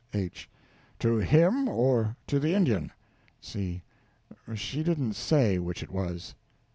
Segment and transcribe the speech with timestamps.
[0.15, 0.49] H.
[0.97, 2.91] To him, or to the Indian?
[3.39, 3.83] C.
[4.55, 6.33] She didn't say which it was.